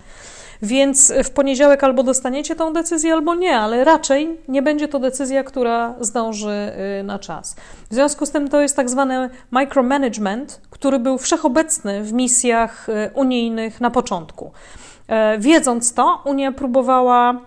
[0.62, 5.44] Więc w poniedziałek albo dostaniecie tą decyzję, albo nie, ale raczej nie będzie to decyzja,
[5.44, 7.57] która zdąży y, na czas.
[7.90, 13.11] W związku z tym to jest tak zwany micromanagement, który był wszechobecny w misjach y,
[13.14, 14.53] unijnych na początku.
[15.11, 17.40] E, wiedząc to, Unia próbowała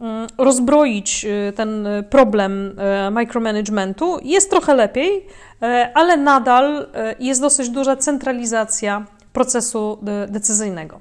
[0.00, 4.18] mm, rozbroić y, ten problem e, micromanagementu.
[4.22, 5.26] Jest trochę lepiej,
[5.62, 6.86] e, ale nadal
[7.18, 9.98] jest dosyć duża centralizacja procesu
[10.28, 10.98] decyzyjnego.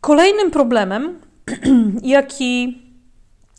[0.00, 1.20] Kolejnym problemem,
[2.02, 2.82] jaki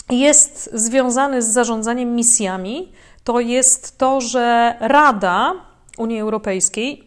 [0.09, 2.91] jest związany z zarządzaniem misjami,
[3.23, 5.53] to jest to, że Rada
[5.97, 7.03] Unii Europejskiej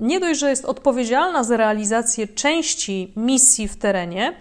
[0.00, 4.36] nie dość, że jest odpowiedzialna za realizację części misji w terenie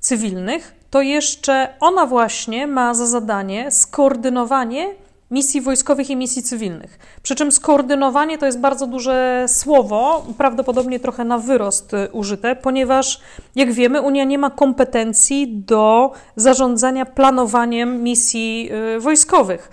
[0.00, 4.94] cywilnych, to jeszcze ona właśnie ma za zadanie skoordynowanie
[5.32, 6.98] misji wojskowych i misji cywilnych.
[7.22, 13.20] Przy czym skoordynowanie to jest bardzo duże słowo, prawdopodobnie trochę na wyrost y, użyte, ponieważ,
[13.54, 19.70] jak wiemy, Unia nie ma kompetencji do zarządzania planowaniem misji y, wojskowych.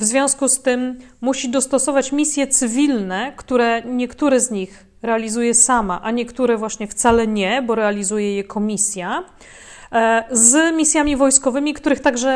[0.00, 6.10] W związku z tym musi dostosować misje cywilne, które niektóre z nich realizuje sama, a
[6.10, 9.24] niektóre właśnie wcale nie, bo realizuje je komisja,
[9.92, 12.30] e, z misjami wojskowymi, których także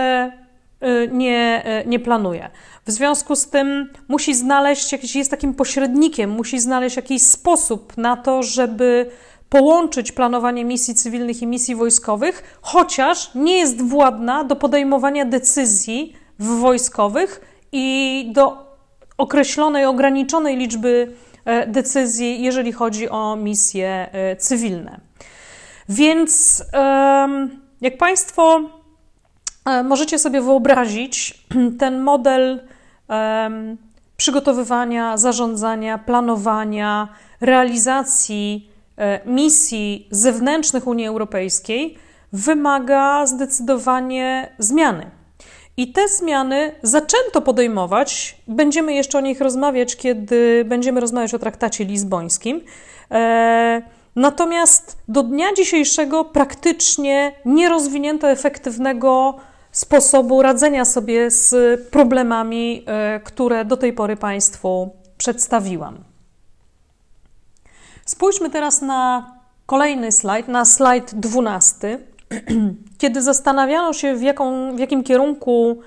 [0.81, 2.51] e, nie, e, nie planuje.
[2.87, 8.17] W związku z tym musi znaleźć jakiś, jest takim pośrednikiem, musi znaleźć jakiś sposób na
[8.17, 9.11] to, żeby
[9.49, 16.47] połączyć planowanie misji cywilnych i misji wojskowych, chociaż nie jest władna do podejmowania decyzji w
[16.47, 18.75] wojskowych i do
[19.19, 21.13] określonej, ograniczonej liczby
[21.45, 25.01] e, decyzji, jeżeli chodzi o misje e, cywilne.
[25.89, 26.65] Więc,
[27.81, 28.61] jak Państwo
[29.65, 31.45] e, możecie sobie wyobrazić,
[31.81, 32.61] ten model
[34.17, 37.09] przygotowywania, zarządzania, planowania,
[37.41, 38.71] realizacji
[39.27, 41.99] misji zewnętrznych Unii Europejskiej
[42.33, 45.11] wymaga zdecydowanie zmiany.
[45.77, 48.39] I te zmiany zaczęto podejmować.
[48.49, 52.61] Będziemy jeszcze o nich rozmawiać, kiedy będziemy rozmawiać o traktacie lizbońskim.
[53.11, 53.83] E,
[54.17, 59.37] natomiast do dnia dzisiejszego praktycznie nie rozwinięto efektywnego
[59.73, 62.85] sposobu radzenia sobie z problemami,
[63.25, 66.05] które do tej pory Państwu przedstawiłam.
[68.07, 69.33] Spójrzmy teraz na
[69.67, 71.99] kolejny slajd, na slajd 12.
[72.99, 75.81] Kiedy zastanawiano się, w, jaką, w jakim kierunku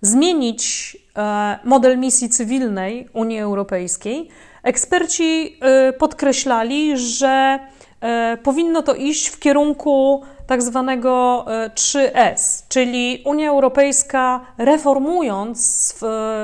[0.00, 4.28] zmienić e, model misji cywilnej Unii Europejskiej,
[4.62, 7.58] eksperci e, podkreślali, że
[8.00, 11.44] e, powinno to iść w kierunku tak zwanego
[11.74, 15.94] 3S, czyli Unia Europejska reformując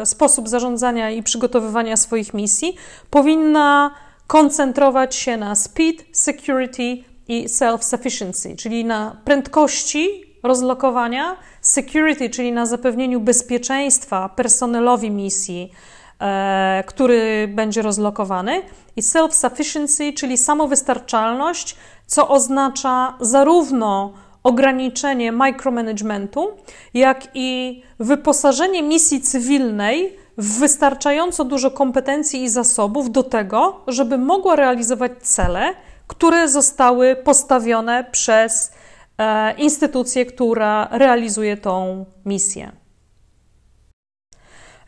[0.04, 2.76] sposób zarządzania i przygotowywania swoich misji,
[3.10, 3.94] powinna
[4.26, 13.20] koncentrować się na speed, security i self-sufficiency, czyli na prędkości rozlokowania, security, czyli na zapewnieniu
[13.20, 15.72] bezpieczeństwa personelowi misji,
[16.20, 18.62] e, który będzie rozlokowany,
[18.96, 21.76] i self-sufficiency, czyli samowystarczalność,
[22.06, 24.12] co oznacza zarówno
[24.42, 26.48] ograniczenie micromanagementu,
[26.94, 34.56] jak i wyposażenie misji cywilnej w wystarczająco dużo kompetencji i zasobów do tego, żeby mogła
[34.56, 35.74] realizować cele,
[36.10, 38.72] które zostały postawione przez
[39.18, 42.72] e, instytucję, która realizuje tą misję.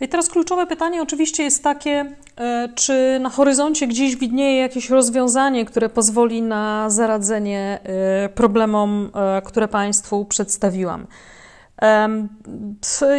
[0.01, 5.65] I teraz kluczowe pytanie oczywiście jest takie, e, czy na horyzoncie gdzieś widnieje jakieś rozwiązanie,
[5.65, 9.11] które pozwoli na zaradzenie e, problemom,
[9.45, 11.07] które Państwu przedstawiłam.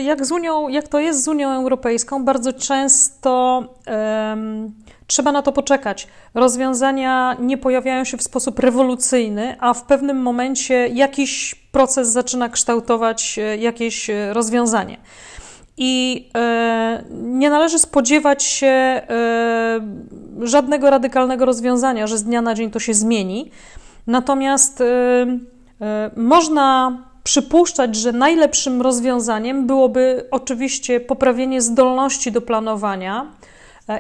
[0.04, 3.64] Jak, z Unią, jak to jest z Unią Europejską, bardzo często
[5.08, 6.08] trzeba na to poczekać.
[6.34, 13.40] Rozwiązania nie pojawiają się w sposób rewolucyjny, a w pewnym momencie jakiś proces zaczyna kształtować
[13.40, 14.98] e, jakieś e, rozwiązanie.
[15.78, 19.02] I e, nie należy spodziewać się e,
[20.42, 23.52] żadnego radykalnego rozwiązania, że z dnia na dzień to się zmieni.
[24.08, 24.86] Natomiast e,
[25.82, 33.32] e można przypuszczać, że najlepszym rozwiązaniem byłoby oczywiście poprawienie zdolności do planowania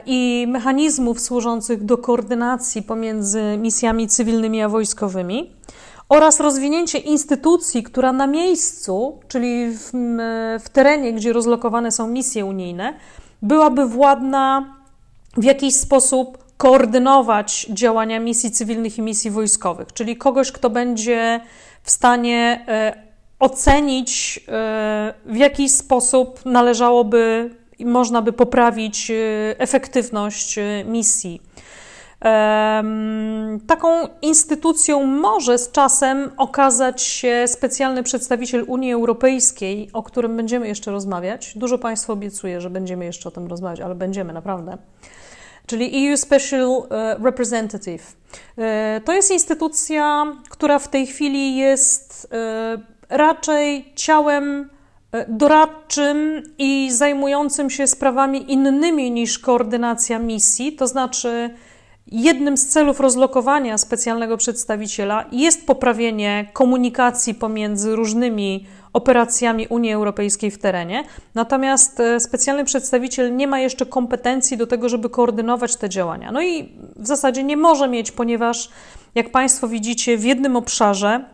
[0.05, 5.51] i mechanizmów służących do koordynacji pomiędzy misjami cywilnymi a wojskowymi
[6.09, 9.91] oraz rozwinięcie instytucji, która na miejscu, czyli w,
[10.63, 12.93] w terenie, gdzie rozlokowane są misje unijne,
[13.41, 14.75] byłaby władna
[15.37, 21.41] w jakiś sposób koordynować działania misji cywilnych i misji wojskowych, czyli kogoś, kto będzie
[21.83, 23.03] w stanie e,
[23.39, 29.15] ocenić, e, w jaki sposób należałoby można by poprawić e,
[29.59, 31.41] efektywność e, misji.
[33.67, 40.91] Taką instytucją może z czasem okazać się specjalny przedstawiciel Unii Europejskiej, o którym będziemy jeszcze
[40.91, 41.53] rozmawiać.
[41.55, 44.77] Dużo Państwu obiecuję, że będziemy jeszcze o tym rozmawiać, ale będziemy naprawdę.
[45.65, 46.83] Czyli EU Special
[47.23, 48.15] Representative.
[49.05, 52.33] To jest instytucja, która w tej chwili jest
[53.09, 54.65] raczej ciałem e,
[55.27, 61.49] doradczym i zajmującym się sprawami innymi niż koordynacja misji, to znaczy
[62.07, 70.57] jednym z celów rozlokowania specjalnego przedstawiciela jest poprawienie komunikacji pomiędzy różnymi operacjami Unii Europejskiej w
[70.57, 71.03] terenie.
[71.35, 76.31] Natomiast e, specjalny przedstawiciel nie ma jeszcze kompetencji do tego, żeby koordynować te działania.
[76.31, 78.69] No i w zasadzie nie może mieć, ponieważ
[79.15, 81.25] jak Państwo widzicie, w jednym obszarze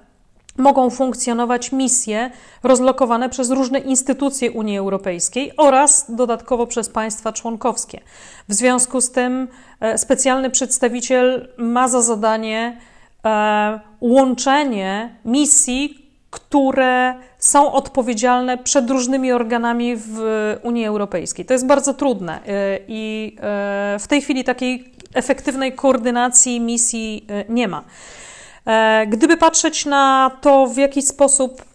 [0.59, 2.31] mogą funkcjonować misje
[2.63, 7.99] rozlokowane przez różne instytucje Unii Europejskiej oraz dodatkowo przez państwa członkowskie.
[8.49, 9.47] W związku z tym
[9.79, 12.77] e, specjalny przedstawiciel ma za zadanie
[13.25, 20.19] e, łączenie misji, które są odpowiedzialne przed różnymi organami w
[20.63, 21.45] Unii Europejskiej.
[21.45, 23.35] To jest bardzo trudne e, i
[23.99, 27.83] w tej chwili takiej efektywnej koordynacji misji nie ma.
[28.69, 31.65] E, gdyby patrzeć na to, w jaki sposób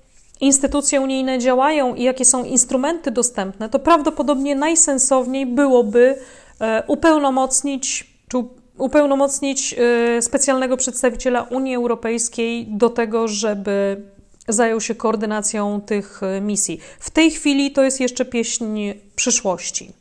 [0.41, 6.19] instytucje unijne działają i jakie są instrumenty dostępne, to prawdopodobnie najsensowniej byłoby
[6.61, 8.39] e, upełnomocnić, czy
[8.79, 14.03] upełnomocnić e, specjalnego przedstawiciela Unii Europejskiej do tego, żeby
[14.49, 16.81] zajął się koordynacją tych misji.
[17.01, 19.93] W tej chwili to jest jeszcze pieśń przyszłości.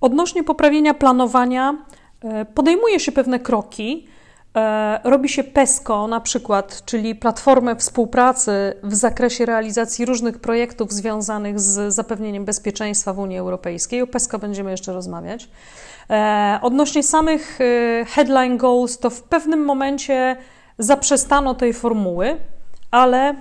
[0.00, 1.84] Odnośnie poprawienia planowania,
[2.54, 4.06] podejmuje się pewne kroki.
[4.56, 11.60] E, robi się PESCO na przykład, czyli platformę współpracy w zakresie realizacji różnych projektów związanych
[11.60, 14.02] z zapewnieniem bezpieczeństwa w Unii Europejskiej.
[14.02, 15.48] O PESCO będziemy jeszcze rozmawiać.
[16.10, 20.36] E, odnośnie samych e, headline goals, to w pewnym momencie
[20.78, 22.36] zaprzestano tej formuły,
[22.90, 23.34] ale